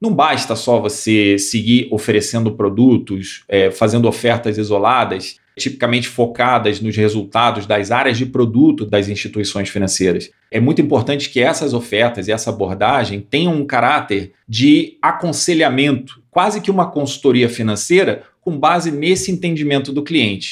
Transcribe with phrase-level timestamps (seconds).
[0.00, 7.64] Não basta só você seguir oferecendo produtos, é, fazendo ofertas isoladas, tipicamente focadas nos resultados
[7.64, 10.30] das áreas de produto das instituições financeiras.
[10.50, 16.60] É muito importante que essas ofertas e essa abordagem tenham um caráter de aconselhamento, quase
[16.60, 20.50] que uma consultoria financeira, com base nesse entendimento do cliente.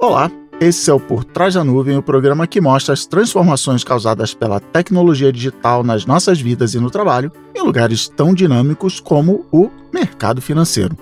[0.00, 4.34] Olá, esse é o Por Trás da Nuvem, o programa que mostra as transformações causadas
[4.34, 9.70] pela tecnologia digital nas nossas vidas e no trabalho, em lugares tão dinâmicos como o
[9.92, 10.96] mercado financeiro.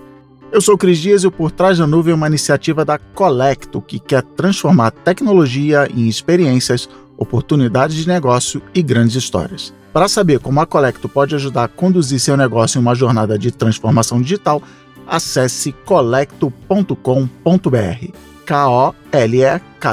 [0.52, 3.80] Eu sou Cris Dias e o Por Trás da Nuvem é uma iniciativa da Colecto
[3.80, 6.86] que quer transformar tecnologia em experiências,
[7.16, 9.72] oportunidades de negócio e grandes histórias.
[9.90, 13.50] Para saber como a Colecto pode ajudar a conduzir seu negócio em uma jornada de
[13.50, 14.62] transformação digital,
[15.06, 19.86] acesse colecto.com.br kolekto.com.br.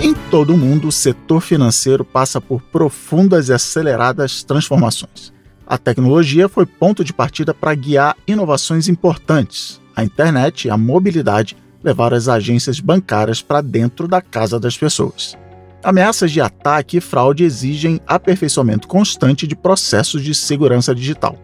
[0.00, 5.32] Em todo o mundo, o setor financeiro passa por profundas e aceleradas transformações.
[5.66, 9.80] A tecnologia foi ponto de partida para guiar inovações importantes.
[9.96, 15.38] A internet e a mobilidade levaram as agências bancárias para dentro da casa das pessoas.
[15.82, 21.38] Ameaças de ataque e fraude exigem aperfeiçoamento constante de processos de segurança digital.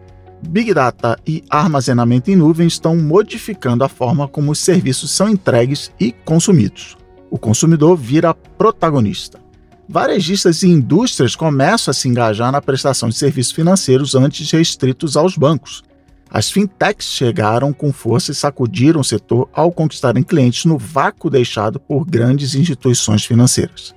[0.47, 5.91] Big Data e armazenamento em nuvem estão modificando a forma como os serviços são entregues
[5.99, 6.97] e consumidos.
[7.29, 9.39] O consumidor vira protagonista.
[9.87, 15.37] Varejistas e indústrias começam a se engajar na prestação de serviços financeiros antes restritos aos
[15.37, 15.83] bancos.
[16.29, 21.79] As fintechs chegaram com força e sacudiram o setor ao conquistarem clientes no vácuo deixado
[21.79, 23.93] por grandes instituições financeiras.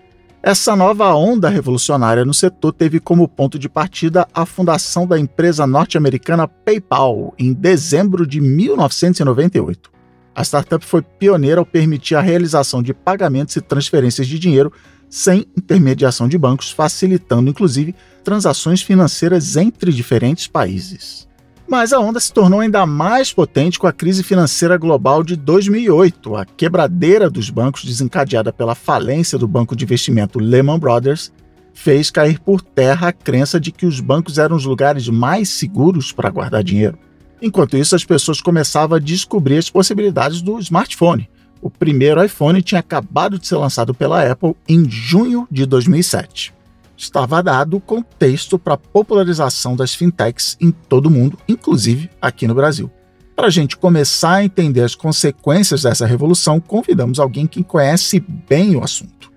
[0.46, 5.66] Essa nova onda revolucionária no setor teve como ponto de partida a fundação da empresa
[5.66, 9.90] norte-americana PayPal em dezembro de 1998.
[10.34, 14.70] A startup foi pioneira ao permitir a realização de pagamentos e transferências de dinheiro
[15.08, 21.26] sem intermediação de bancos, facilitando inclusive transações financeiras entre diferentes países.
[21.66, 26.36] Mas a onda se tornou ainda mais potente com a crise financeira global de 2008.
[26.36, 31.32] A quebradeira dos bancos, desencadeada pela falência do banco de investimento Lehman Brothers,
[31.72, 36.12] fez cair por terra a crença de que os bancos eram os lugares mais seguros
[36.12, 36.98] para guardar dinheiro.
[37.40, 41.28] Enquanto isso, as pessoas começavam a descobrir as possibilidades do smartphone.
[41.62, 46.54] O primeiro iPhone tinha acabado de ser lançado pela Apple em junho de 2007
[46.96, 52.46] estava dado o contexto para a popularização das fintechs em todo o mundo, inclusive aqui
[52.46, 52.90] no Brasil.
[53.34, 58.76] Para a gente começar a entender as consequências dessa revolução, convidamos alguém que conhece bem
[58.76, 59.32] o assunto.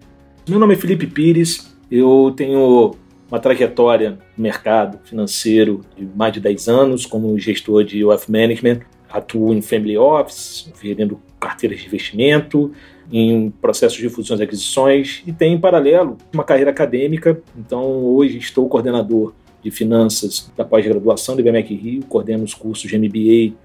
[0.47, 2.95] Meu nome é Felipe Pires, eu tenho
[3.29, 8.81] uma trajetória no mercado financeiro de mais de 10 anos como gestor de wealth management,
[9.09, 12.72] atuo em family office, vendendo carteiras de investimento,
[13.12, 17.41] em processos de fusões e aquisições e tem em paralelo uma carreira acadêmica.
[17.57, 22.97] Então, hoje estou coordenador de finanças da pós-graduação do IBMEC Rio, coordeno os cursos de
[22.97, 23.56] MBA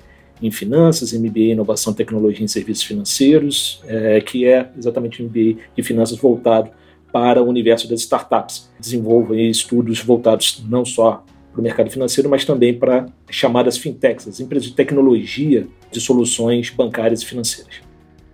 [0.41, 5.83] em finanças, MBA inovação, tecnologia e serviços financeiros, é, que é exatamente o MBA de
[5.83, 6.71] finanças voltado
[7.13, 8.71] para o universo das startups.
[8.81, 14.41] Desenvolvo estudos voltados não só para o mercado financeiro, mas também para chamadas fintechs, as
[14.41, 17.92] empresas de tecnologia de soluções bancárias e financeiras.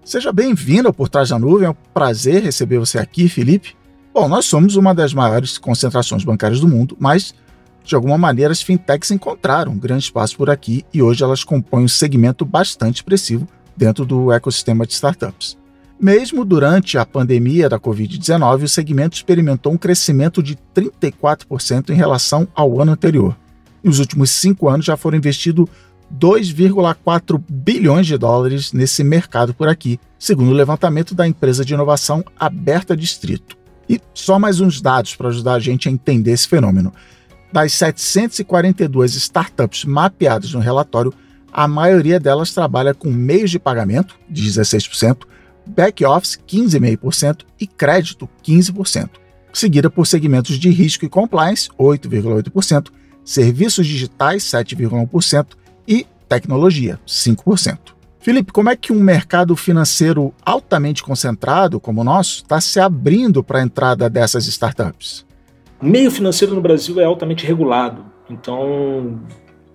[0.08, 3.76] Seja bem-vindo ao Por Trás da Nuvem, é um prazer receber você aqui, Felipe.
[4.14, 7.34] Bom, nós somos uma das maiores concentrações bancárias do mundo, mas
[7.84, 11.84] de alguma maneira as fintechs encontraram um grande espaço por aqui e hoje elas compõem
[11.84, 13.46] um segmento bastante expressivo
[13.76, 15.58] dentro do ecossistema de startups.
[16.00, 22.48] Mesmo durante a pandemia da Covid-19, o segmento experimentou um crescimento de 34% em relação
[22.54, 23.36] ao ano anterior.
[23.84, 25.68] Nos últimos cinco anos já foram investidos
[26.16, 32.24] 2,4 bilhões de dólares nesse mercado por aqui, segundo o levantamento da empresa de inovação
[32.38, 33.56] Aberta Distrito.
[33.88, 36.92] E só mais uns dados para ajudar a gente a entender esse fenômeno.
[37.52, 41.12] Das 742 startups mapeadas no relatório,
[41.50, 45.22] a maioria delas trabalha com meios de pagamento, 16%,
[45.66, 49.10] back-office, 15,5% e crédito, 15%,
[49.52, 52.88] seguida por segmentos de risco e compliance, 8,8%,
[53.24, 55.46] serviços digitais, 7,1%
[55.88, 57.96] e tecnologia, 5%.
[58.20, 63.42] Felipe, como é que um mercado financeiro altamente concentrado como o nosso está se abrindo
[63.42, 65.24] para a entrada dessas startups?
[65.80, 68.04] Meio financeiro no Brasil é altamente regulado.
[68.28, 69.20] Então,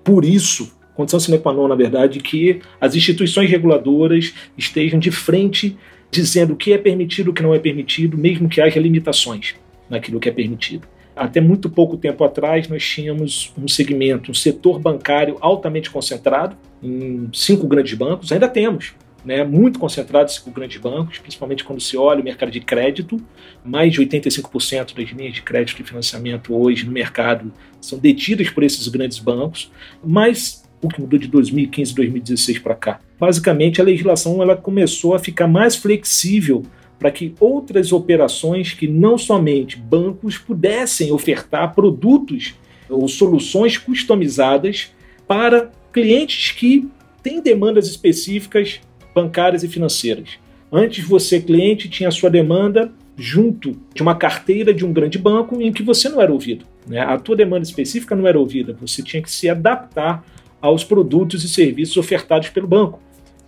[0.03, 5.75] por isso, condição sine qua non, na verdade, que as instituições reguladoras estejam de frente
[6.11, 9.55] dizendo o que é permitido o que não é permitido, mesmo que haja limitações
[9.89, 10.87] naquilo que é permitido.
[11.15, 17.29] Até muito pouco tempo atrás, nós tínhamos um segmento, um setor bancário altamente concentrado em
[17.31, 18.93] cinco grandes bancos, ainda temos,
[19.23, 23.17] né, muito concentrado em cinco grandes bancos, principalmente quando se olha o mercado de crédito.
[23.63, 28.63] Mais de 85% das linhas de crédito e financiamento hoje no mercado são detidas por
[28.63, 29.71] esses grandes bancos,
[30.03, 32.99] mas o que mudou de 2015 2016 para cá?
[33.17, 36.63] Basicamente, a legislação ela começou a ficar mais flexível
[37.03, 42.55] para que outras operações que não somente bancos pudessem ofertar produtos
[42.89, 44.93] ou soluções customizadas
[45.27, 46.87] para clientes que
[47.21, 48.79] têm demandas específicas
[49.13, 50.39] bancárias e financeiras.
[50.71, 55.61] Antes você, cliente, tinha a sua demanda junto de uma carteira de um grande banco
[55.61, 56.63] em que você não era ouvido.
[56.87, 57.01] Né?
[57.01, 60.23] A tua demanda específica não era ouvida, você tinha que se adaptar
[60.61, 63.01] aos produtos e serviços ofertados pelo banco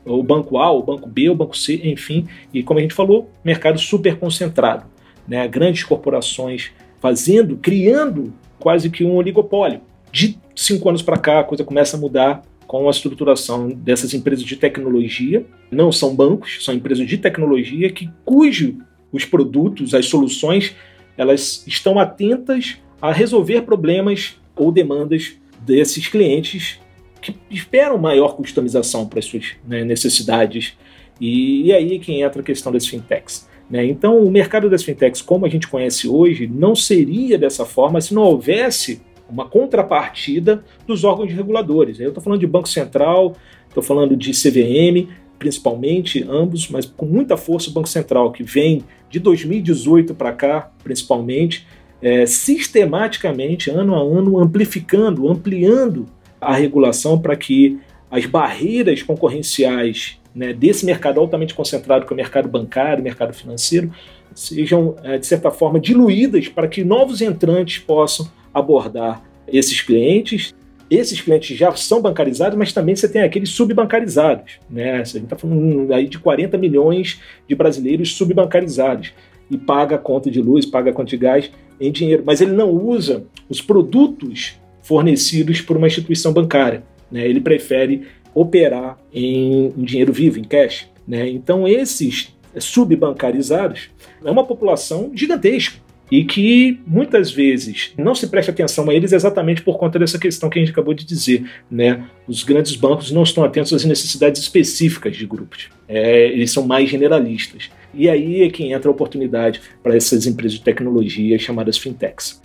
[0.06, 2.28] o banco A, o banco B, o banco C, enfim.
[2.54, 4.86] E como a gente falou, mercado super concentrado.
[5.28, 5.48] Né?
[5.48, 9.82] Grandes corporações fazendo, criando quase que um oligopólio.
[10.12, 14.46] De cinco anos para cá, a coisa começa a mudar com a estruturação dessas empresas
[14.46, 15.46] de tecnologia.
[15.70, 18.78] Não são bancos, são empresas de tecnologia que cujo
[19.12, 20.76] os produtos, as soluções,
[21.18, 26.80] elas estão atentas a resolver problemas ou demandas desses clientes
[27.26, 30.78] que esperam maior customização para as suas né, necessidades.
[31.20, 33.50] E, e, aí que entra a questão das fintechs.
[33.70, 33.86] Né?
[33.86, 38.14] Então, o mercado das fintechs, como a gente conhece hoje, não seria dessa forma se
[38.14, 42.00] não houvesse uma contrapartida dos órgãos reguladores.
[42.00, 43.36] Eu estou falando de Banco Central,
[43.68, 48.84] estou falando de CVM, principalmente, ambos, mas com muita força o Banco Central, que vem
[49.10, 51.66] de 2018 para cá, principalmente,
[52.02, 56.06] é, sistematicamente, ano a ano, amplificando, ampliando
[56.40, 57.80] a regulação para que
[58.10, 63.92] as barreiras concorrenciais né, desse mercado altamente concentrado, que é o mercado bancário, mercado financeiro,
[64.34, 70.54] sejam, é, de certa forma, diluídas para que novos entrantes possam abordar esses clientes.
[70.90, 74.60] Esses clientes já são bancarizados, mas também você tem aqueles subbancarizados.
[74.70, 74.94] Né?
[74.94, 79.14] A gente está falando aí de 40 milhões de brasileiros subbancarizados
[79.50, 83.26] e paga conta de luz, paga conta de gás em dinheiro, mas ele não usa
[83.50, 86.84] os produtos fornecidos por uma instituição bancária.
[87.12, 87.28] Né?
[87.28, 88.04] Ele prefere
[88.36, 90.88] operar em, dinheiro vivo, em cash.
[91.08, 91.28] Né?
[91.28, 93.90] Então, esses subbancarizados
[94.24, 99.64] é uma população gigantesca e que muitas vezes não se presta atenção a eles exatamente
[99.64, 101.50] por conta dessa questão que a gente acabou de dizer.
[101.70, 102.06] Né?
[102.28, 106.88] Os grandes bancos não estão atentos às necessidades específicas de grupos, é, eles são mais
[106.88, 107.72] generalistas.
[107.92, 112.40] E aí é que entra a oportunidade para essas empresas de tecnologia chamadas fintechs.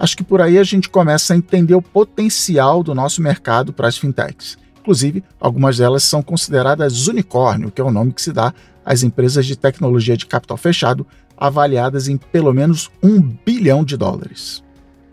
[0.00, 3.86] Acho que por aí a gente começa a entender o potencial do nosso mercado para
[3.86, 4.56] as fintechs.
[4.80, 9.44] Inclusive, algumas delas são consideradas unicórnio, que é o nome que se dá às empresas
[9.44, 11.06] de tecnologia de capital fechado,
[11.36, 14.64] avaliadas em pelo menos um bilhão de dólares.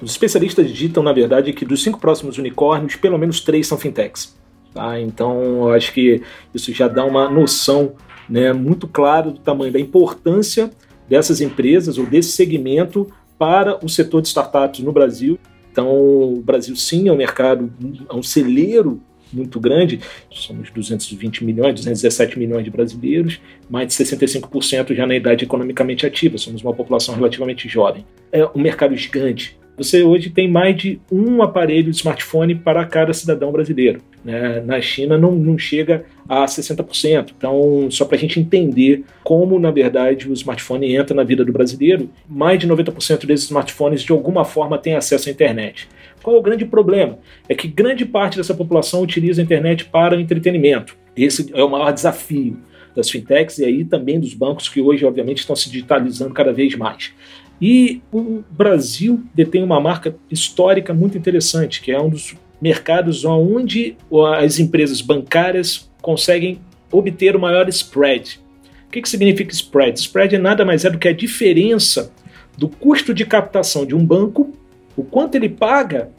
[0.02, 4.38] Os especialistas ditam, na verdade, que dos cinco próximos unicórnios, pelo menos três são fintechs.
[4.74, 5.02] Tá?
[5.02, 6.22] Então, eu acho que
[6.54, 7.92] isso já dá uma noção
[8.30, 10.72] né, muito clara do tamanho da importância
[11.10, 15.40] dessas empresas ou desse segmento para o setor de startups no Brasil.
[15.72, 17.72] Então, o Brasil sim é um mercado,
[18.10, 19.02] é um celeiro
[19.32, 20.00] muito grande,
[20.32, 26.38] somos 220 milhões, 217 milhões de brasileiros, mais de 65% já na idade economicamente ativa,
[26.38, 28.06] somos uma população relativamente jovem.
[28.32, 33.14] É um mercado gigante, você hoje tem mais de um aparelho de smartphone para cada
[33.14, 34.02] cidadão brasileiro.
[34.26, 34.60] Né?
[34.66, 37.34] Na China não, não chega a 60%.
[37.38, 41.54] Então, só para a gente entender como, na verdade, o smartphone entra na vida do
[41.54, 45.88] brasileiro, mais de 90% desses smartphones de alguma forma têm acesso à internet.
[46.24, 47.20] Qual é o grande problema?
[47.48, 50.98] É que grande parte dessa população utiliza a internet para entretenimento.
[51.16, 52.58] Esse é o maior desafio
[52.96, 56.76] das fintechs e aí também dos bancos que hoje, obviamente, estão se digitalizando cada vez
[56.76, 57.14] mais.
[57.62, 63.96] E o Brasil detém uma marca histórica muito interessante, que é um dos mercados onde
[64.38, 66.60] as empresas bancárias conseguem
[66.92, 68.40] obter o maior spread.
[68.88, 70.00] O que, que significa spread?
[70.00, 72.12] Spread é nada mais é do que a diferença
[72.58, 74.52] do custo de captação de um banco,
[74.96, 76.10] o quanto ele paga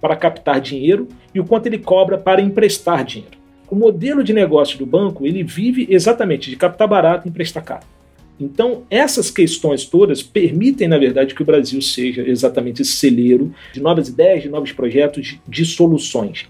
[0.00, 3.36] para captar dinheiro e o quanto ele cobra para emprestar dinheiro.
[3.70, 7.95] O modelo de negócio do banco ele vive exatamente de captar barato e emprestar caro.
[8.38, 13.80] Então, essas questões todas permitem, na verdade, que o Brasil seja exatamente esse celeiro de
[13.80, 16.46] novas ideias, de novos projetos, de, de soluções.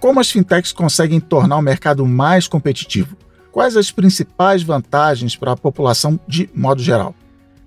[0.00, 3.16] Como as fintechs conseguem tornar o mercado mais competitivo?
[3.52, 7.14] Quais as principais vantagens para a população de modo geral?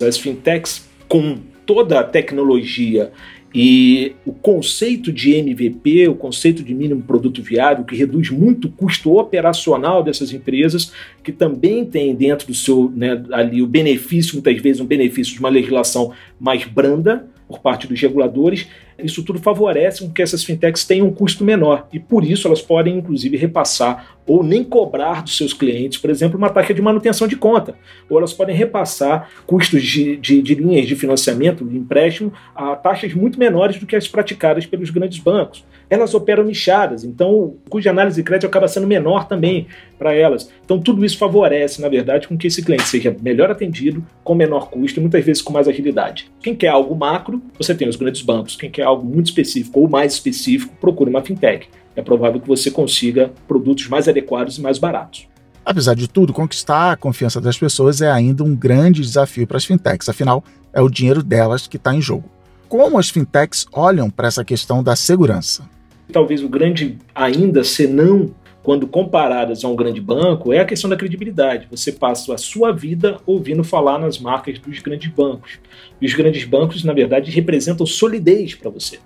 [0.00, 3.12] As fintechs, com toda a tecnologia
[3.54, 8.70] e o conceito de MVP, o conceito de mínimo produto viável, que reduz muito o
[8.70, 10.92] custo operacional dessas empresas,
[11.22, 15.40] que também tem dentro do seu né, ali o benefício, muitas vezes um benefício de
[15.40, 18.66] uma legislação mais branda, por parte dos reguladores,
[18.98, 22.98] isso tudo favorece que essas fintechs tenham um custo menor e por isso elas podem
[22.98, 27.36] inclusive repassar ou nem cobrar dos seus clientes, por exemplo, uma taxa de manutenção de
[27.36, 27.74] conta,
[28.08, 33.14] ou elas podem repassar custos de, de, de linhas de financiamento, de empréstimo, a taxas
[33.14, 35.64] muito menores do que as praticadas pelos grandes bancos.
[35.90, 39.66] Elas operam nichadas, então de análise de crédito acaba sendo menor também
[39.98, 40.50] para elas.
[40.64, 44.70] Então tudo isso favorece, na verdade, com que esse cliente seja melhor atendido, com menor
[44.70, 46.30] custo e muitas vezes com mais agilidade.
[46.40, 48.56] Quem quer algo macro, você tem os grandes bancos.
[48.56, 51.68] Quem quer algo muito específico ou mais específico, procure uma fintech.
[51.94, 55.28] É provável que você consiga produtos mais adequados e mais baratos.
[55.64, 59.64] Apesar de tudo, conquistar a confiança das pessoas é ainda um grande desafio para as
[59.64, 62.28] fintechs, afinal, é o dinheiro delas que está em jogo.
[62.68, 65.68] Como as fintechs olham para essa questão da segurança?
[66.10, 68.30] Talvez o grande ainda senão
[68.62, 71.66] quando comparadas a um grande banco, é a questão da credibilidade.
[71.70, 75.58] Você passa a sua vida ouvindo falar nas marcas dos grandes bancos.
[76.00, 79.00] E os grandes bancos, na verdade, representam solidez para você.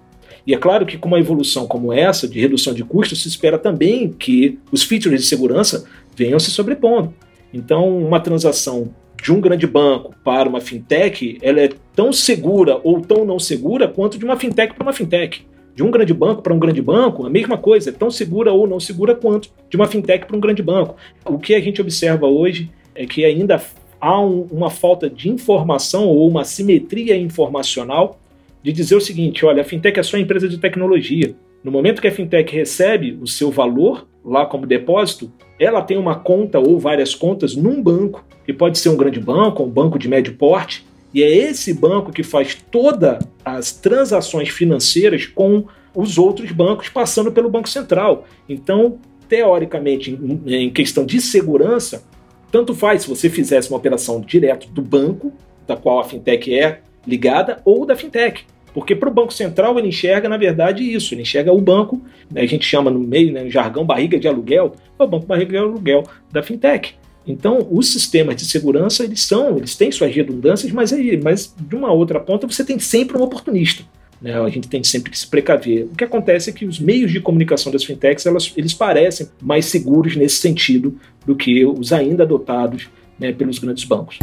[0.46, 3.58] E é claro que com uma evolução como essa, de redução de custos, se espera
[3.58, 7.12] também que os features de segurança venham se sobrepondo.
[7.52, 13.00] Então, uma transação de um grande banco para uma fintech, ela é tão segura ou
[13.00, 15.44] tão não segura quanto de uma fintech para uma fintech
[15.76, 18.66] de um grande banco para um grande banco, a mesma coisa, é tão segura ou
[18.66, 20.96] não segura quanto de uma fintech para um grande banco.
[21.22, 23.62] O que a gente observa hoje é que ainda
[24.00, 28.18] há um, uma falta de informação ou uma simetria informacional
[28.62, 31.36] de dizer o seguinte: olha, a fintech é só empresa de tecnologia.
[31.62, 35.30] No momento que a fintech recebe o seu valor lá como depósito,
[35.60, 39.62] ela tem uma conta ou várias contas num banco, que pode ser um grande banco,
[39.62, 45.24] um banco de médio porte, e é esse banco que faz todas as transações financeiras
[45.24, 48.26] com os outros bancos passando pelo Banco Central.
[48.46, 50.10] Então, teoricamente,
[50.46, 52.04] em questão de segurança,
[52.52, 55.32] tanto faz se você fizesse uma operação direto do banco,
[55.66, 58.44] da qual a fintech é ligada, ou da fintech.
[58.74, 61.14] Porque para o Banco Central ele enxerga, na verdade, isso.
[61.14, 61.98] Ele enxerga o banco,
[62.30, 65.24] né, a gente chama no meio, né, no jargão, barriga de aluguel, é o banco
[65.24, 66.94] barriga de aluguel da fintech.
[67.26, 71.74] Então, os sistemas de segurança, eles são, eles têm suas redundâncias, mas, aí, mas de
[71.74, 73.82] uma outra ponta você tem sempre um oportunista.
[74.20, 74.38] Né?
[74.38, 75.84] A gente tem sempre que se precaver.
[75.84, 79.66] O que acontece é que os meios de comunicação das fintechs, elas, eles parecem mais
[79.66, 84.18] seguros nesse sentido do que os ainda adotados né, pelos grandes bancos.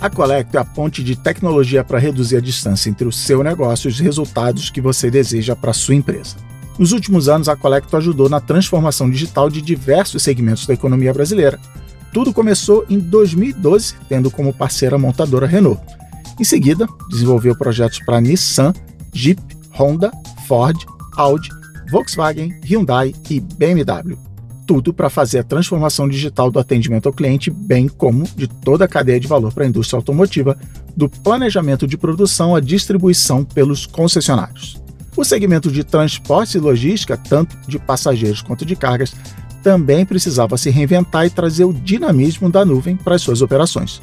[0.00, 3.86] A Colecto é a ponte de tecnologia para reduzir a distância entre o seu negócio
[3.86, 6.36] e os resultados que você deseja para a sua empresa.
[6.78, 11.60] Nos últimos anos, a Colecto ajudou na transformação digital de diversos segmentos da economia brasileira.
[12.14, 15.82] Tudo começou em 2012, tendo como parceira a montadora Renault.
[16.40, 18.72] Em seguida, desenvolveu projetos para Nissan,
[19.12, 19.42] Jeep,
[19.78, 20.10] Honda,
[20.48, 20.78] Ford,
[21.14, 21.50] Audi,
[21.90, 24.29] Volkswagen, Hyundai e BMW
[24.70, 28.88] tudo para fazer a transformação digital do atendimento ao cliente, bem como de toda a
[28.88, 30.56] cadeia de valor para a indústria automotiva,
[30.96, 34.80] do planejamento de produção à distribuição pelos concessionários.
[35.16, 39.12] O segmento de transporte e logística, tanto de passageiros quanto de cargas,
[39.60, 44.00] também precisava se reinventar e trazer o dinamismo da nuvem para as suas operações.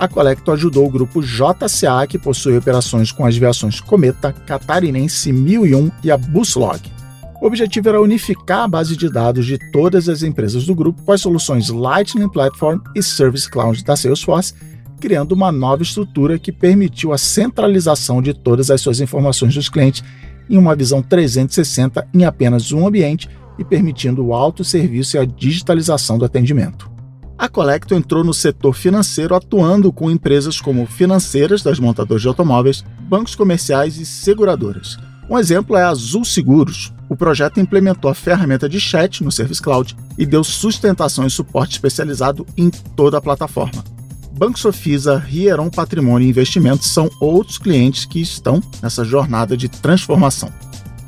[0.00, 5.92] A Colecto ajudou o grupo JCA, que possui operações com as viações Cometa, Catarinense 1001
[6.02, 6.98] e a Buslog.
[7.40, 11.12] O objetivo era unificar a base de dados de todas as empresas do grupo com
[11.12, 14.54] as soluções Lightning Platform e Service Cloud da Salesforce,
[15.00, 20.02] criando uma nova estrutura que permitiu a centralização de todas as suas informações dos clientes
[20.50, 26.18] em uma visão 360 em apenas um ambiente e permitindo o autosserviço e a digitalização
[26.18, 26.90] do atendimento.
[27.36, 32.84] A Colecto entrou no setor financeiro atuando com empresas como financeiras das montadoras de automóveis,
[33.02, 34.98] bancos comerciais e seguradoras.
[35.30, 39.60] Um exemplo é a Azul Seguros, o projeto implementou a ferramenta de chat no Service
[39.60, 43.84] Cloud e deu sustentação e suporte especializado em toda a plataforma.
[44.32, 50.50] Banco Sofisa, Rieron Patrimônio e Investimentos são outros clientes que estão nessa jornada de transformação.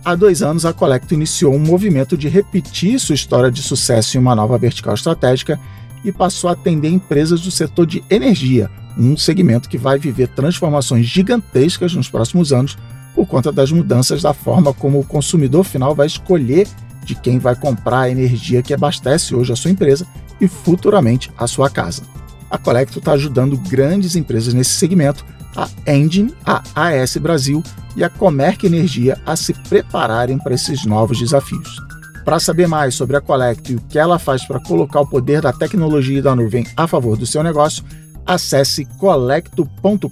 [0.04, 4.20] Há dois anos, a Colecto iniciou um movimento de repetir sua história de sucesso em
[4.20, 5.58] uma nova vertical estratégica
[6.04, 11.06] e passou a atender empresas do setor de energia, um segmento que vai viver transformações
[11.06, 12.76] gigantescas nos próximos anos
[13.14, 16.66] por conta das mudanças da forma como o consumidor final vai escolher
[17.04, 20.06] de quem vai comprar a energia que abastece hoje a sua empresa
[20.40, 22.02] e futuramente a sua casa.
[22.50, 25.24] A Colecto está ajudando grandes empresas nesse segmento,
[25.56, 27.62] a Engine, a AS Brasil
[27.96, 31.80] e a Comerc Energia a se prepararem para esses novos desafios.
[32.24, 35.40] Para saber mais sobre a Colecto e o que ela faz para colocar o poder
[35.40, 37.84] da tecnologia e da nuvem a favor do seu negócio,
[38.26, 40.10] acesse colecto.com.br.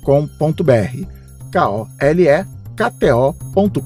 [1.50, 2.46] K-O-L-E
[2.78, 3.78] kto.com.br.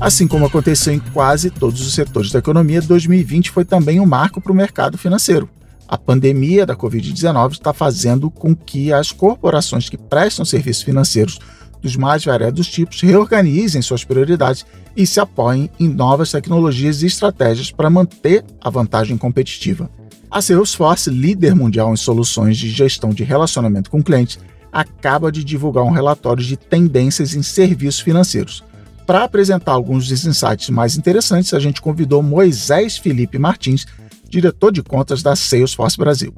[0.00, 4.40] Assim como aconteceu em quase todos os setores da economia, 2020 foi também um marco
[4.40, 5.48] para o mercado financeiro.
[5.88, 11.38] A pandemia da Covid-19 está fazendo com que as corporações que prestam serviços financeiros
[11.80, 14.64] dos mais variados tipos reorganizem suas prioridades
[14.96, 19.90] e se apoiem em novas tecnologias e estratégias para manter a vantagem competitiva.
[20.30, 24.38] A Salesforce, líder mundial em soluções de gestão de relacionamento com clientes,
[24.72, 28.62] acaba de divulgar um relatório de tendências em serviços financeiros.
[29.06, 33.86] Para apresentar alguns dos insights mais interessantes, a gente convidou Moisés Felipe Martins,
[34.28, 36.34] diretor de contas da Salesforce Brasil.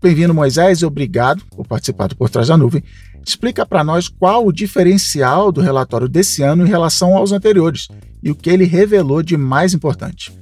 [0.00, 2.82] Bem-vindo, Moisés, e obrigado por participar do Por Trás da Nuvem.
[3.26, 7.88] Explica para nós qual o diferencial do relatório desse ano em relação aos anteriores
[8.22, 10.32] e o que ele revelou de mais importante.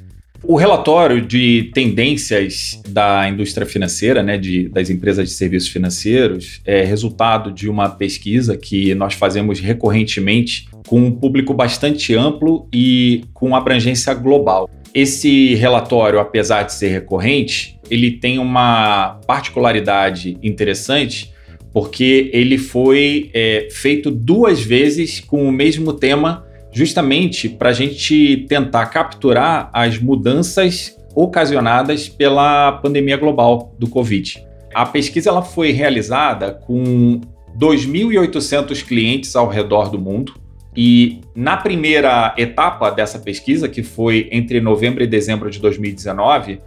[0.42, 6.82] O relatório de tendências da indústria financeira, né, de, das empresas de serviços financeiros, é
[6.82, 13.54] resultado de uma pesquisa que nós fazemos recorrentemente com um público bastante amplo e com
[13.54, 14.68] abrangência global.
[14.94, 21.30] Esse relatório, apesar de ser recorrente, ele tem uma particularidade interessante
[21.72, 28.44] porque ele foi é, feito duas vezes com o mesmo tema justamente para a gente
[28.48, 34.44] tentar capturar as mudanças ocasionadas pela pandemia global do Covid.
[34.72, 37.20] A pesquisa ela foi realizada com
[37.58, 40.34] 2.800 clientes ao redor do mundo
[40.76, 46.60] e na primeira etapa dessa pesquisa, que foi entre novembro e dezembro de 2019,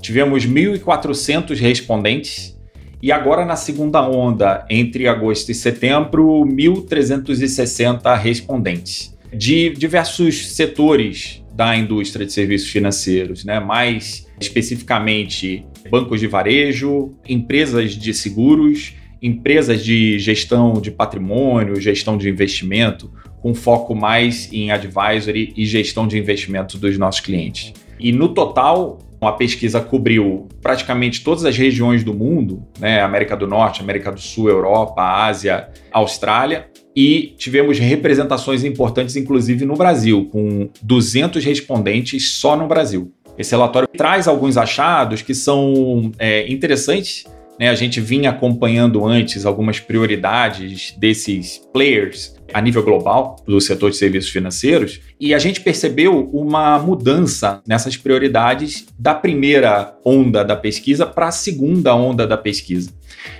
[0.00, 2.58] tivemos 1.400 respondentes
[3.02, 11.76] e agora na segunda onda, entre agosto e setembro, 1.360 respondentes de diversos setores da
[11.76, 13.60] indústria de serviços financeiros, né?
[13.60, 22.28] mais especificamente bancos de varejo, empresas de seguros, empresas de gestão de patrimônio, gestão de
[22.28, 27.72] investimento, com foco mais em advisory e gestão de investimentos dos nossos clientes.
[27.98, 33.00] E no total, a pesquisa cobriu praticamente todas as regiões do mundo, né?
[33.02, 39.76] América do Norte, América do Sul, Europa, Ásia, Austrália, e tivemos representações importantes, inclusive no
[39.76, 43.12] Brasil, com 200 respondentes só no Brasil.
[43.38, 47.24] Esse relatório traz alguns achados que são é, interessantes.
[47.58, 47.68] Né?
[47.68, 53.96] A gente vinha acompanhando antes algumas prioridades desses players a nível global do setor de
[53.96, 61.06] serviços financeiros e a gente percebeu uma mudança nessas prioridades da primeira onda da pesquisa
[61.06, 62.92] para a segunda onda da pesquisa.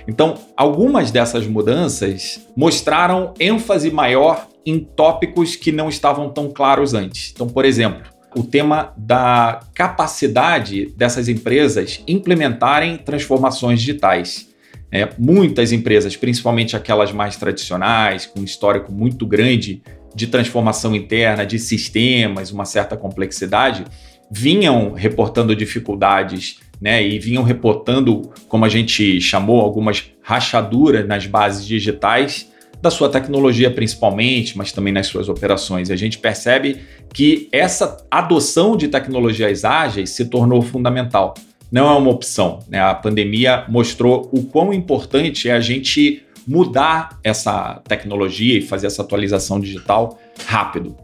[0.07, 7.31] Então, algumas dessas mudanças mostraram ênfase maior em tópicos que não estavam tão claros antes.
[7.33, 8.03] Então, por exemplo,
[8.35, 14.50] o tema da capacidade dessas empresas implementarem transformações digitais.
[14.91, 19.81] É, muitas empresas, principalmente aquelas mais tradicionais, com um histórico muito grande
[20.13, 23.85] de transformação interna, de sistemas, uma certa complexidade,
[24.29, 31.65] vinham reportando dificuldades né, e vinham reportando, como a gente chamou, algumas rachaduras nas bases
[31.65, 32.51] digitais
[32.81, 35.91] da sua tecnologia principalmente, mas também nas suas operações.
[35.91, 36.79] A gente percebe
[37.13, 41.35] que essa adoção de tecnologias ágeis se tornou fundamental.
[41.71, 42.59] Não é uma opção.
[42.67, 42.79] Né?
[42.81, 49.01] A pandemia mostrou o quão importante é a gente mudar essa tecnologia e fazer essa
[49.01, 50.97] atualização digital rápido.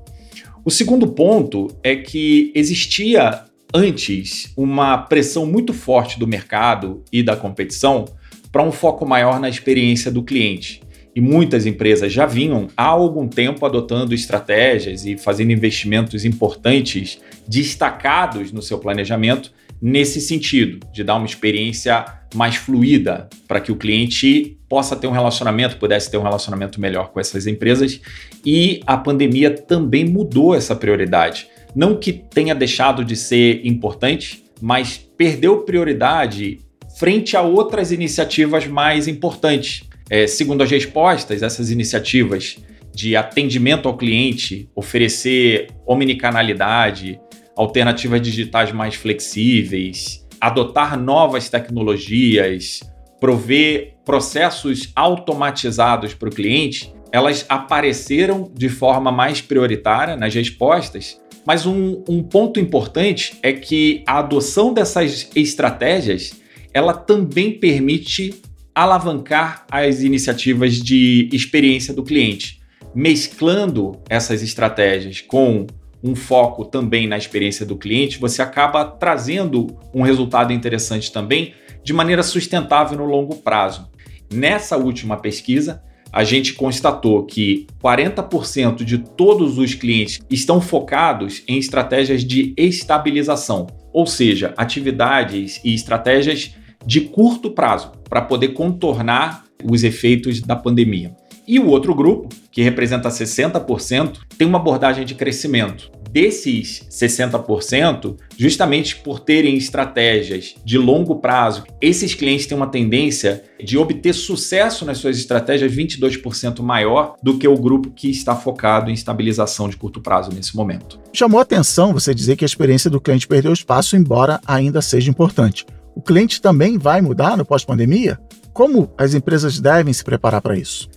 [0.65, 7.35] O segundo ponto é que existia antes uma pressão muito forte do mercado e da
[7.35, 8.05] competição
[8.51, 10.81] para um foco maior na experiência do cliente.
[11.15, 18.51] E muitas empresas já vinham há algum tempo adotando estratégias e fazendo investimentos importantes destacados
[18.51, 19.51] no seu planejamento
[19.81, 25.11] nesse sentido, de dar uma experiência mais fluida para que o cliente possa ter um
[25.11, 28.01] relacionamento, pudesse ter um relacionamento melhor com essas empresas.
[28.45, 31.47] E a pandemia também mudou essa prioridade.
[31.75, 36.59] Não que tenha deixado de ser importante, mas perdeu prioridade
[36.97, 39.83] frente a outras iniciativas mais importantes.
[40.09, 42.57] É, segundo as respostas, essas iniciativas
[42.93, 47.19] de atendimento ao cliente, oferecer omnicanalidade,
[47.57, 52.79] alternativas digitais mais flexíveis, adotar novas tecnologias,
[53.19, 61.65] prover processos automatizados para o cliente, elas apareceram de forma mais prioritária nas respostas mas
[61.65, 66.33] um, um ponto importante é que a adoção dessas estratégias
[66.73, 68.33] ela também permite
[68.75, 72.59] alavancar as iniciativas de experiência do cliente,
[72.93, 75.65] mesclando essas estratégias com
[76.03, 81.93] um foco também na experiência do cliente, você acaba trazendo um resultado interessante também de
[81.93, 83.89] maneira sustentável no longo prazo.
[84.31, 85.81] Nessa última pesquisa,
[86.11, 93.67] a gente constatou que 40% de todos os clientes estão focados em estratégias de estabilização,
[93.93, 96.55] ou seja, atividades e estratégias
[96.85, 101.15] de curto prazo para poder contornar os efeitos da pandemia.
[101.47, 105.89] E o outro grupo, que representa 60%, tem uma abordagem de crescimento.
[106.11, 113.77] Desses 60%, justamente por terem estratégias de longo prazo, esses clientes têm uma tendência de
[113.77, 118.93] obter sucesso nas suas estratégias 22% maior do que o grupo que está focado em
[118.93, 120.99] estabilização de curto prazo nesse momento.
[121.13, 125.65] Chamou atenção você dizer que a experiência do cliente perdeu espaço, embora ainda seja importante.
[125.95, 128.19] O cliente também vai mudar no pós-pandemia?
[128.53, 130.89] Como as empresas devem se preparar para isso?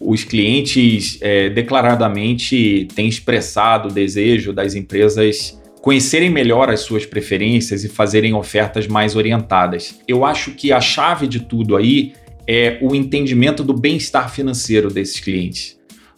[0.00, 7.84] Os clientes é, declaradamente têm expressado o desejo das empresas conhecerem melhor as suas preferências
[7.84, 10.00] e fazerem ofertas mais orientadas.
[10.08, 12.12] Eu acho que a chave de tudo aí
[12.46, 15.75] é o entendimento do bem-estar financeiro desses clientes.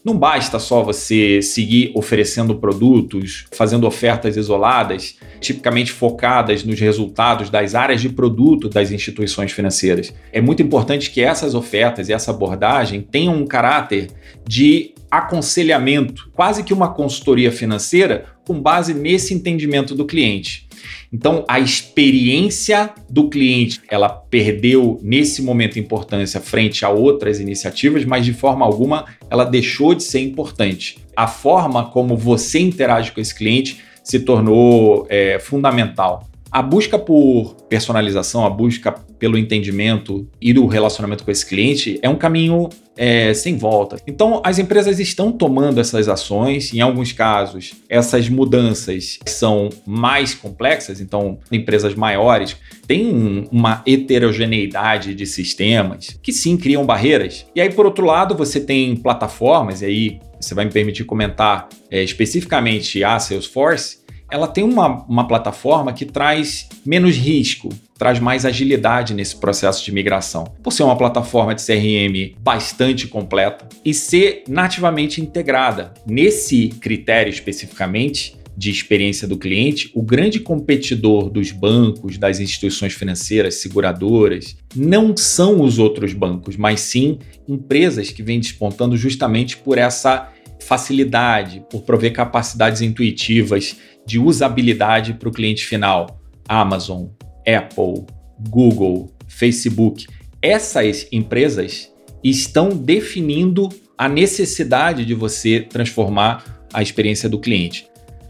[0.09, 7.75] Não basta só você seguir oferecendo produtos, fazendo ofertas isoladas, tipicamente focadas nos resultados das
[7.75, 10.15] áreas de produto das instituições financeiras.
[10.33, 14.09] É muito importante que essas ofertas e essa abordagem tenham um caráter
[14.49, 20.68] de aconselhamento, quase que uma consultoria financeira, com base nesse entendimento do cliente.
[21.13, 28.25] Então, a experiência do cliente, ela perdeu nesse momento importância frente a outras iniciativas, mas
[28.25, 30.99] de forma alguma ela deixou de ser importante.
[31.17, 36.29] A forma como você interage com esse cliente se tornou é, fundamental.
[36.51, 42.09] A busca por personalização, a busca pelo entendimento e do relacionamento com esse cliente é
[42.09, 43.97] um caminho é, sem volta.
[44.07, 51.01] Então, as empresas estão tomando essas ações, em alguns casos, essas mudanças são mais complexas,
[51.01, 52.57] então, empresas maiores
[52.87, 57.47] têm um, uma heterogeneidade de sistemas que sim criam barreiras.
[57.55, 61.69] E aí, por outro lado, você tem plataformas, e aí você vai me permitir comentar
[61.91, 63.99] é, especificamente a Salesforce
[64.31, 69.93] ela tem uma, uma plataforma que traz menos risco, traz mais agilidade nesse processo de
[69.93, 70.45] migração.
[70.63, 75.95] Por ser uma plataforma de CRM bastante completa e ser nativamente integrada.
[76.07, 83.61] Nesse critério especificamente, de experiência do cliente, o grande competidor dos bancos, das instituições financeiras,
[83.63, 90.33] seguradoras, não são os outros bancos, mas sim empresas que vêm despontando justamente por essa
[90.59, 93.77] facilidade, por prover capacidades intuitivas
[94.09, 96.19] de usabilidade para o cliente final.
[96.49, 97.09] Amazon,
[97.47, 98.07] Apple,
[98.49, 100.07] Google, Facebook.
[100.41, 101.93] Essas empresas
[102.25, 103.69] estão definindo
[103.99, 106.43] a necessidade de você transformar
[106.73, 107.87] a experiência do cliente.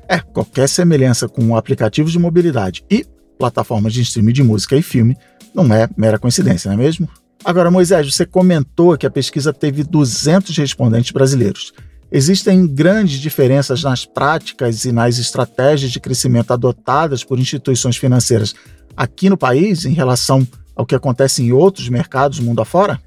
[0.08, 3.06] É, qualquer semelhança com aplicativos de mobilidade e
[3.38, 5.16] plataformas de streaming de música e filme
[5.54, 7.08] não é mera coincidência, não é mesmo?
[7.44, 11.72] Agora, Moisés, você comentou que a pesquisa teve 200 respondentes brasileiros.
[12.10, 18.54] Existem grandes diferenças nas práticas e nas estratégias de crescimento adotadas por instituições financeiras
[18.96, 22.98] aqui no país em relação ao que acontece em outros mercados mundo afora?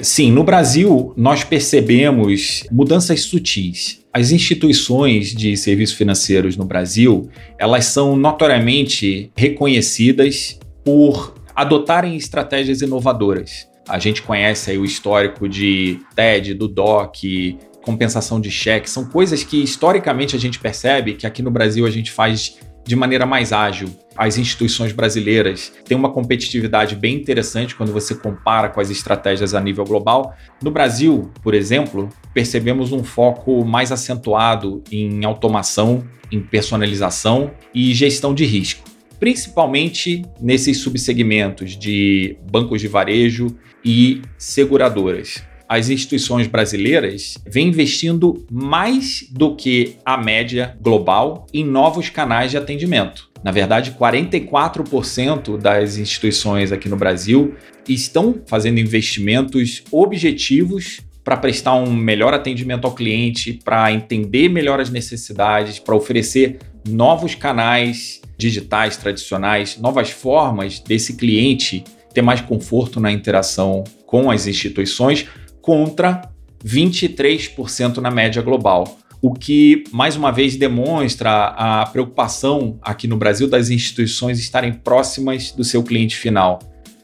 [0.00, 4.00] Sim, no Brasil nós percebemos mudanças sutis.
[4.12, 13.66] As instituições de serviços financeiros no Brasil, elas são notoriamente reconhecidas por adotarem estratégias inovadoras.
[13.88, 19.44] A gente conhece aí o histórico de TED, do DOC, compensação de cheque, são coisas
[19.44, 23.52] que historicamente a gente percebe que aqui no Brasil a gente faz de maneira mais
[23.52, 23.88] ágil.
[24.16, 29.60] As instituições brasileiras têm uma competitividade bem interessante quando você compara com as estratégias a
[29.60, 30.34] nível global.
[30.62, 38.34] No Brasil, por exemplo, percebemos um foco mais acentuado em automação, em personalização e gestão
[38.34, 38.84] de risco,
[39.18, 43.48] principalmente nesses subsegmentos de bancos de varejo
[43.84, 45.42] e seguradoras
[45.74, 52.56] as instituições brasileiras vêm investindo mais do que a média global em novos canais de
[52.56, 53.28] atendimento.
[53.42, 57.54] Na verdade, 44% das instituições aqui no Brasil
[57.88, 64.90] estão fazendo investimentos objetivos para prestar um melhor atendimento ao cliente, para entender melhor as
[64.90, 66.58] necessidades, para oferecer
[66.88, 71.82] novos canais digitais tradicionais, novas formas desse cliente
[72.12, 75.26] ter mais conforto na interação com as instituições
[75.64, 76.20] contra
[76.62, 78.98] 23% na média global.
[79.22, 85.52] O que, mais uma vez, demonstra a preocupação aqui no Brasil das instituições estarem próximas
[85.52, 86.58] do seu cliente final.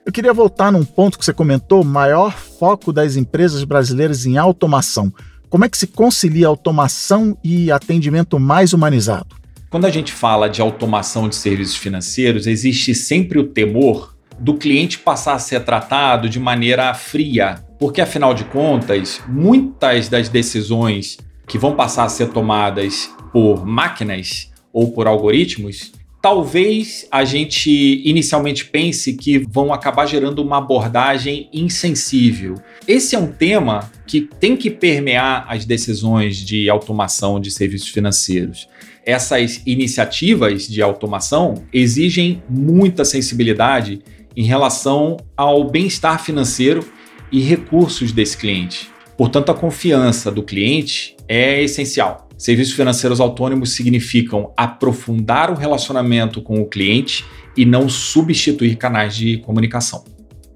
[0.05, 5.11] Eu queria voltar num ponto que você comentou: maior foco das empresas brasileiras em automação.
[5.49, 9.35] Como é que se concilia automação e atendimento mais humanizado?
[9.71, 14.99] Quando a gente fala de automação de serviços financeiros, existe sempre o temor do cliente
[14.99, 21.17] passar a ser tratado de maneira fria, porque afinal de contas, muitas das decisões
[21.49, 25.91] que vão passar a ser tomadas por máquinas ou por algoritmos,
[26.21, 27.71] talvez a gente
[28.05, 32.57] inicialmente pense que vão acabar gerando uma abordagem insensível.
[32.87, 38.69] Esse é um tema que tem que permear as decisões de automação de serviços financeiros.
[39.07, 44.03] Essas iniciativas de automação exigem muita sensibilidade
[44.37, 46.85] em relação ao bem-estar financeiro
[47.31, 48.91] e recursos desse cliente.
[49.17, 52.29] Portanto, a confiança do cliente é essencial.
[52.39, 59.37] Serviços financeiros autônomos significam aprofundar o relacionamento com o cliente e não substituir canais de
[59.39, 60.05] comunicação.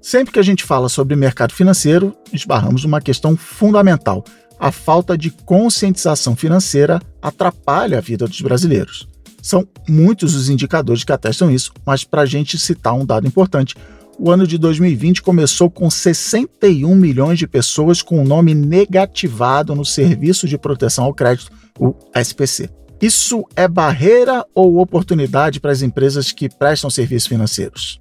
[0.01, 4.23] Sempre que a gente fala sobre mercado financeiro, esbarramos numa questão fundamental.
[4.59, 9.07] A falta de conscientização financeira atrapalha a vida dos brasileiros.
[9.41, 13.75] São muitos os indicadores que atestam isso, mas para a gente citar um dado importante,
[14.17, 19.85] o ano de 2020 começou com 61 milhões de pessoas com o nome negativado no
[19.85, 22.69] Serviço de Proteção ao Crédito, o SPC.
[23.01, 27.99] Isso é barreira ou oportunidade para as empresas que prestam serviços financeiros?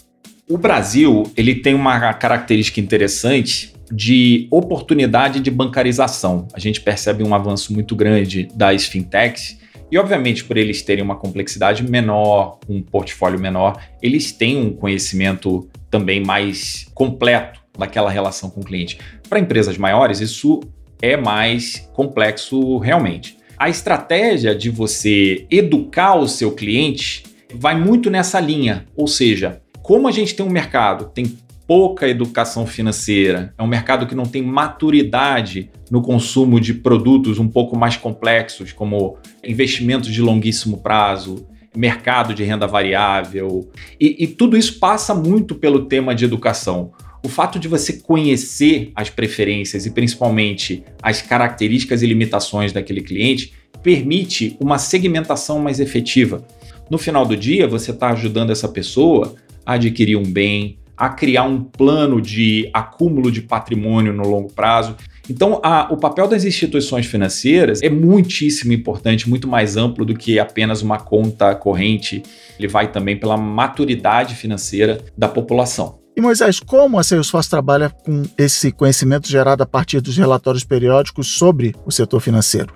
[0.48, 6.48] O Brasil ele tem uma característica interessante de oportunidade de bancarização.
[6.54, 9.58] A gente percebe um avanço muito grande das fintechs
[9.94, 15.68] e, obviamente, por eles terem uma complexidade menor, um portfólio menor, eles têm um conhecimento
[15.88, 18.98] também mais completo daquela relação com o cliente.
[19.28, 20.58] Para empresas maiores, isso
[21.00, 23.38] é mais complexo realmente.
[23.56, 27.22] A estratégia de você educar o seu cliente
[27.54, 32.66] vai muito nessa linha, ou seja, como a gente tem um mercado, tem pouca educação
[32.66, 37.96] financeira, é um mercado que não tem maturidade no consumo de produtos um pouco mais
[37.96, 43.68] complexos, como investimentos de longuíssimo prazo, mercado de renda variável.
[43.98, 46.92] E, e tudo isso passa muito pelo tema de educação.
[47.24, 53.52] O fato de você conhecer as preferências e principalmente as características e limitações daquele cliente
[53.82, 56.46] permite uma segmentação mais efetiva.
[56.90, 61.44] No final do dia, você está ajudando essa pessoa a adquirir um bem, a criar
[61.44, 64.96] um plano de acúmulo de patrimônio no longo prazo.
[65.28, 70.38] Então, a, o papel das instituições financeiras é muitíssimo importante, muito mais amplo do que
[70.38, 72.22] apenas uma conta corrente.
[72.58, 75.98] Ele vai também pela maturidade financeira da população.
[76.16, 81.26] E Moisés, como a Salesforce trabalha com esse conhecimento gerado a partir dos relatórios periódicos
[81.26, 82.72] sobre o setor financeiro?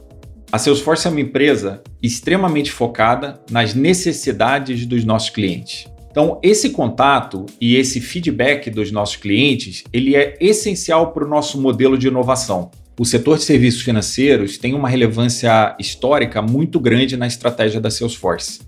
[0.51, 5.87] A Salesforce é uma empresa extremamente focada nas necessidades dos nossos clientes.
[6.11, 11.61] Então, esse contato e esse feedback dos nossos clientes, ele é essencial para o nosso
[11.61, 12.71] modelo de inovação.
[12.99, 18.61] O setor de serviços financeiros tem uma relevância histórica muito grande na estratégia da Salesforce.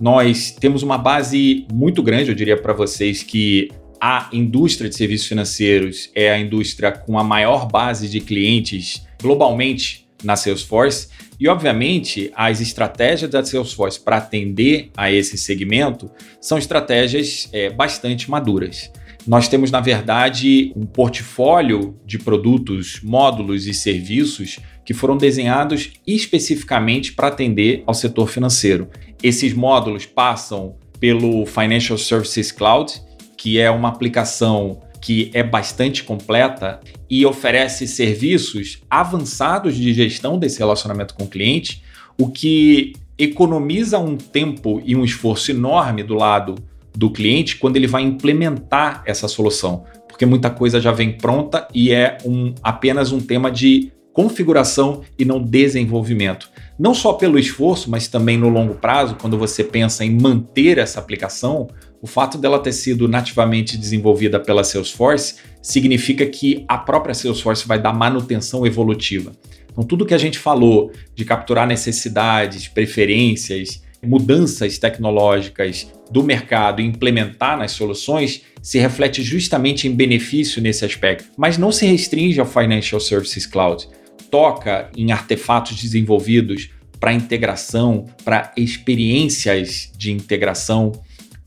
[0.00, 3.68] Nós temos uma base muito grande, eu diria para vocês que
[4.00, 10.08] a indústria de serviços financeiros é a indústria com a maior base de clientes globalmente
[10.24, 11.08] na Salesforce
[11.40, 18.30] e, obviamente, as estratégias da Salesforce para atender a esse segmento são estratégias é, bastante
[18.30, 18.92] maduras.
[19.26, 27.12] Nós temos, na verdade, um portfólio de produtos, módulos e serviços que foram desenhados especificamente
[27.12, 28.90] para atender ao setor financeiro.
[29.22, 32.92] Esses módulos passam pelo Financial Services Cloud,
[33.36, 40.58] que é uma aplicação que é bastante completa e oferece serviços avançados de gestão desse
[40.58, 41.82] relacionamento com o cliente,
[42.18, 46.54] o que economiza um tempo e um esforço enorme do lado
[46.94, 51.92] do cliente quando ele vai implementar essa solução, porque muita coisa já vem pronta e
[51.92, 56.50] é um, apenas um tema de configuração e não desenvolvimento.
[56.78, 60.98] Não só pelo esforço, mas também no longo prazo, quando você pensa em manter essa
[60.98, 61.68] aplicação,
[62.02, 67.80] o fato dela ter sido nativamente desenvolvida pela Salesforce significa que a própria Salesforce vai
[67.80, 69.32] dar manutenção evolutiva.
[69.70, 76.86] Então, tudo que a gente falou de capturar necessidades, preferências, mudanças tecnológicas do mercado e
[76.86, 82.46] implementar nas soluções se reflete justamente em benefício nesse aspecto, mas não se restringe ao
[82.46, 83.88] Financial Services Cloud.
[84.30, 90.92] Toca em artefatos desenvolvidos para integração, para experiências de integração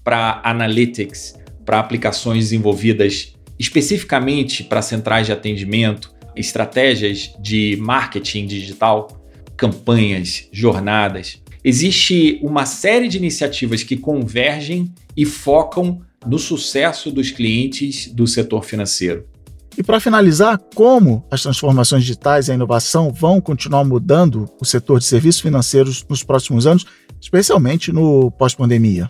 [0.04, 1.36] para analytics,
[1.66, 9.08] para aplicações desenvolvidas especificamente para centrais de atendimento, estratégias de marketing digital,
[9.56, 11.42] campanhas, jornadas.
[11.64, 18.66] Existe uma série de iniciativas que convergem e focam no sucesso dos clientes do setor
[18.66, 19.26] financeiro.
[19.78, 25.00] E para finalizar, como as transformações digitais e a inovação vão continuar mudando o setor
[25.00, 26.86] de serviços financeiros nos próximos anos,
[27.20, 29.08] especialmente no pós-pandemia?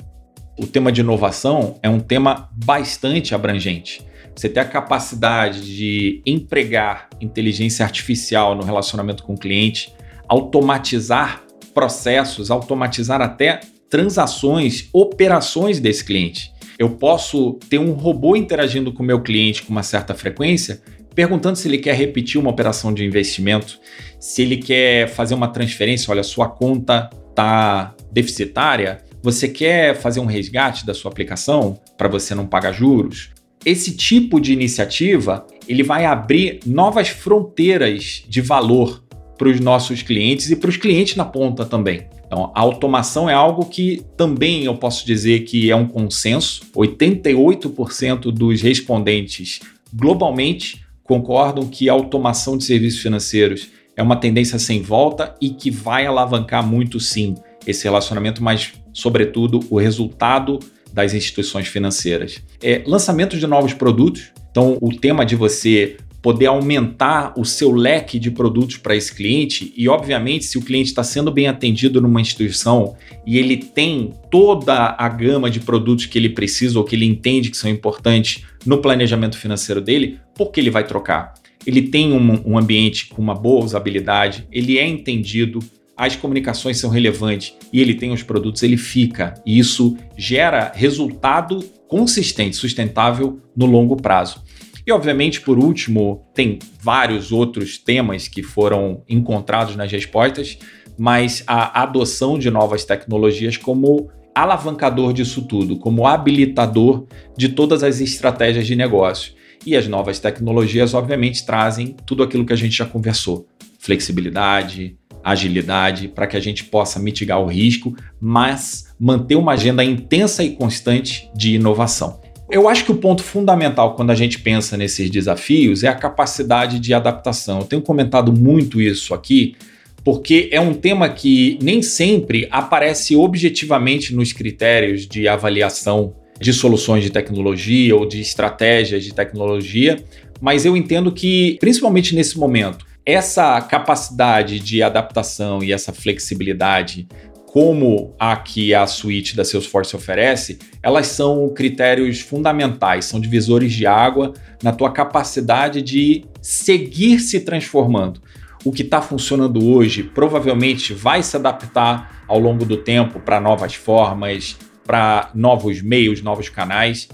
[0.57, 4.05] O tema de inovação é um tema bastante abrangente.
[4.35, 9.93] você ter a capacidade de empregar inteligência artificial no relacionamento com o cliente,
[10.27, 16.51] automatizar processos, automatizar até transações, operações desse cliente.
[16.79, 20.81] Eu posso ter um robô interagindo com o meu cliente com uma certa frequência,
[21.13, 23.79] perguntando se ele quer repetir uma operação de investimento,
[24.19, 30.25] se ele quer fazer uma transferência, olha, sua conta está deficitária, você quer fazer um
[30.25, 33.29] resgate da sua aplicação para você não pagar juros?
[33.65, 39.01] Esse tipo de iniciativa, ele vai abrir novas fronteiras de valor
[39.38, 42.05] para os nossos clientes e para os clientes na ponta também.
[42.27, 46.65] Então, a automação é algo que também eu posso dizer que é um consenso.
[46.75, 49.62] 88% dos respondentes
[49.93, 55.71] globalmente concordam que a automação de serviços financeiros é uma tendência sem volta e que
[55.71, 60.60] vai alavancar muito sim esse relacionamento, mas, sobretudo, o resultado
[60.93, 62.41] das instituições financeiras.
[62.62, 64.32] É, lançamento de novos produtos.
[64.51, 69.73] Então, o tema de você poder aumentar o seu leque de produtos para esse cliente
[69.75, 72.95] e, obviamente, se o cliente está sendo bem atendido numa instituição
[73.27, 77.51] e ele tem toda a gama de produtos que ele precisa ou que ele entende
[77.51, 81.34] que são importantes no planejamento financeiro dele, por que ele vai trocar?
[81.65, 85.60] Ele tem um, um ambiente com uma boa usabilidade, ele é entendido,
[86.05, 89.33] as comunicações são relevantes e ele tem os produtos, ele fica.
[89.45, 94.43] E isso gera resultado consistente, sustentável no longo prazo.
[94.85, 100.57] E, obviamente, por último, tem vários outros temas que foram encontrados nas respostas,
[100.97, 107.05] mas a adoção de novas tecnologias como alavancador disso tudo, como habilitador
[107.37, 109.33] de todas as estratégias de negócio.
[109.65, 113.47] E as novas tecnologias, obviamente, trazem tudo aquilo que a gente já conversou:
[113.79, 120.43] flexibilidade, agilidade, para que a gente possa mitigar o risco, mas manter uma agenda intensa
[120.43, 122.21] e constante de inovação.
[122.49, 126.79] Eu acho que o ponto fundamental quando a gente pensa nesses desafios é a capacidade
[126.79, 127.59] de adaptação.
[127.59, 129.55] Eu tenho comentado muito isso aqui,
[130.03, 137.03] porque é um tema que nem sempre aparece objetivamente nos critérios de avaliação de soluções
[137.03, 140.03] de tecnologia ou de estratégias de tecnologia,
[140.41, 147.07] mas eu entendo que, principalmente nesse momento, essa capacidade de adaptação e essa flexibilidade
[147.53, 153.85] como a que a suíte da Salesforce oferece, elas são critérios fundamentais, são divisores de
[153.85, 158.19] água na tua capacidade de seguir se transformando.
[158.65, 163.75] O que está funcionando hoje provavelmente vai se adaptar ao longo do tempo para novas
[163.75, 167.07] formas, para novos meios, novos canais.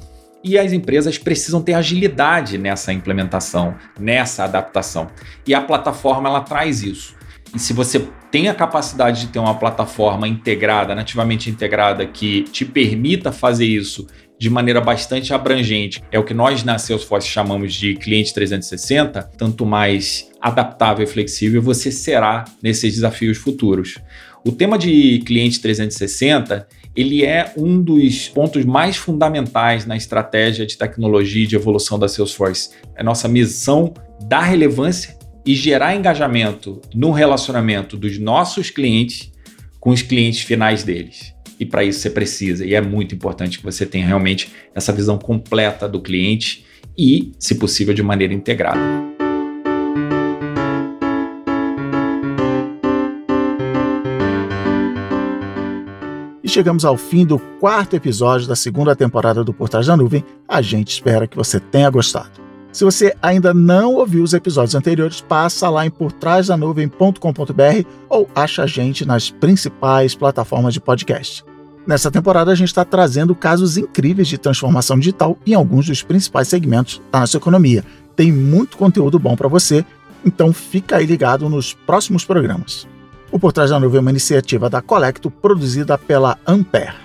[0.44, 5.08] E as empresas precisam ter agilidade nessa implementação, nessa adaptação.
[5.46, 7.16] E a plataforma ela traz isso.
[7.54, 12.64] E se você tem a capacidade de ter uma plataforma integrada, nativamente integrada, que te
[12.64, 14.08] permita fazer isso
[14.40, 19.66] de maneira bastante abrangente, é o que nós na Salesforce chamamos de cliente 360, tanto
[19.66, 23.98] mais adaptável e flexível você será nesses desafios futuros.
[24.46, 30.78] O tema de cliente 360 ele é um dos pontos mais fundamentais na estratégia de
[30.78, 32.72] tecnologia e de evolução da Salesforce.
[32.96, 33.94] É nossa missão
[34.28, 39.32] dar relevância e gerar engajamento no relacionamento dos nossos clientes
[39.80, 41.34] com os clientes finais deles.
[41.60, 45.18] E para isso você precisa, e é muito importante que você tenha realmente essa visão
[45.18, 46.66] completa do cliente
[46.98, 49.19] e, se possível, de maneira integrada.
[56.50, 60.26] E chegamos ao fim do quarto episódio da segunda temporada do Por Trás da Nuvem.
[60.48, 62.32] A gente espera que você tenha gostado.
[62.72, 68.66] Se você ainda não ouviu os episódios anteriores, passa lá em portrásdanuvem.com.br ou acha a
[68.66, 71.46] gente nas principais plataformas de podcast.
[71.86, 76.48] Nessa temporada, a gente está trazendo casos incríveis de transformação digital em alguns dos principais
[76.48, 77.86] segmentos da nossa economia.
[78.16, 79.86] Tem muito conteúdo bom para você,
[80.26, 82.88] então fica aí ligado nos próximos programas.
[83.32, 86.96] O Por Trás da Nuvem é uma iniciativa da Colecto produzida pela Ampere.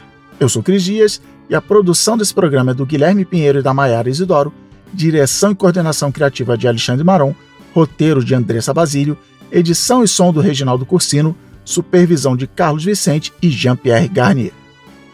[0.41, 3.75] Eu sou Cris Dias e a produção desse programa é do Guilherme Pinheiro e da
[3.75, 4.53] Maiara Isidoro
[4.95, 7.35] direção e coordenação criativa de Alexandre Maron,
[7.75, 9.19] roteiro de Andressa Basílio,
[9.51, 14.53] edição e som do Reginaldo Cursino, supervisão de Carlos Vicente e Jean-Pierre Garnier.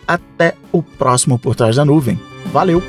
[0.06, 2.20] Até o próximo Por Trás da Nuvem.
[2.52, 2.82] Valeu!